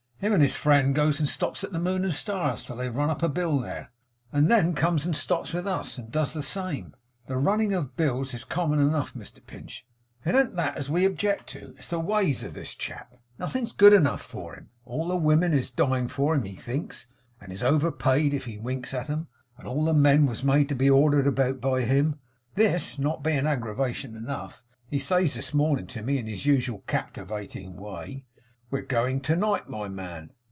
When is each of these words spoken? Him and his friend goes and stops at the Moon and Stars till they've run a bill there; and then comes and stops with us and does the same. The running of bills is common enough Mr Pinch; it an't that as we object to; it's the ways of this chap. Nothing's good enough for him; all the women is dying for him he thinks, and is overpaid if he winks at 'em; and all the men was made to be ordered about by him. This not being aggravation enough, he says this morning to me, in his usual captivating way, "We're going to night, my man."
Him 0.23 0.33
and 0.33 0.43
his 0.43 0.55
friend 0.55 0.93
goes 0.93 1.19
and 1.19 1.27
stops 1.27 1.63
at 1.63 1.71
the 1.71 1.79
Moon 1.79 2.03
and 2.03 2.13
Stars 2.13 2.61
till 2.61 2.75
they've 2.75 2.95
run 2.95 3.09
a 3.09 3.27
bill 3.27 3.57
there; 3.57 3.89
and 4.31 4.51
then 4.51 4.75
comes 4.75 5.03
and 5.03 5.17
stops 5.17 5.51
with 5.51 5.65
us 5.65 5.97
and 5.97 6.11
does 6.11 6.33
the 6.33 6.43
same. 6.43 6.93
The 7.25 7.37
running 7.37 7.73
of 7.73 7.97
bills 7.97 8.31
is 8.35 8.43
common 8.43 8.77
enough 8.77 9.15
Mr 9.15 9.43
Pinch; 9.43 9.83
it 10.23 10.35
an't 10.35 10.55
that 10.57 10.77
as 10.77 10.91
we 10.91 11.05
object 11.05 11.47
to; 11.47 11.73
it's 11.75 11.89
the 11.89 11.99
ways 11.99 12.43
of 12.43 12.53
this 12.53 12.75
chap. 12.75 13.17
Nothing's 13.39 13.71
good 13.73 13.93
enough 13.93 14.21
for 14.21 14.53
him; 14.53 14.69
all 14.85 15.07
the 15.07 15.15
women 15.15 15.55
is 15.55 15.71
dying 15.71 16.07
for 16.07 16.35
him 16.35 16.43
he 16.43 16.53
thinks, 16.55 17.07
and 17.39 17.51
is 17.51 17.63
overpaid 17.63 18.31
if 18.35 18.45
he 18.45 18.59
winks 18.59 18.93
at 18.93 19.09
'em; 19.09 19.27
and 19.57 19.67
all 19.67 19.83
the 19.85 19.91
men 19.91 20.27
was 20.27 20.43
made 20.43 20.69
to 20.69 20.75
be 20.75 20.87
ordered 20.87 21.25
about 21.25 21.59
by 21.59 21.81
him. 21.81 22.19
This 22.53 22.99
not 22.99 23.23
being 23.23 23.47
aggravation 23.47 24.15
enough, 24.15 24.63
he 24.87 24.99
says 24.99 25.33
this 25.33 25.51
morning 25.51 25.87
to 25.87 26.03
me, 26.03 26.19
in 26.19 26.27
his 26.27 26.45
usual 26.45 26.83
captivating 26.85 27.75
way, 27.75 28.25
"We're 28.69 28.83
going 28.83 29.19
to 29.23 29.35
night, 29.35 29.67
my 29.67 29.89
man." 29.89 30.31